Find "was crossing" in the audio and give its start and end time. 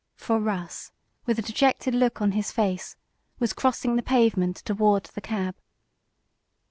3.37-3.97